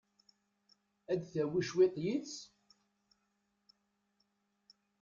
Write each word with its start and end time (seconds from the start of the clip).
Ad 1.11 1.21
tawi 1.31 1.61
cwiṭ 1.69 1.95
yid-s? 2.03 2.35